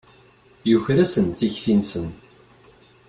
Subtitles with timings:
[0.69, 2.07] Yuker-asen tikti-nsen.